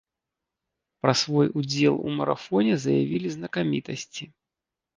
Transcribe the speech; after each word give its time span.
Пра 1.05 1.13
свой 1.21 1.47
удзел 1.61 1.95
у 2.09 2.15
марафоне 2.21 2.73
заявілі 2.89 3.27
знакамітасці. 3.37 4.23